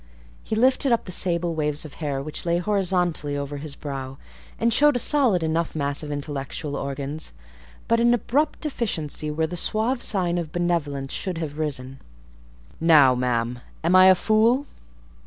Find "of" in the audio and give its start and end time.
1.85-1.93, 6.01-6.11, 10.39-10.51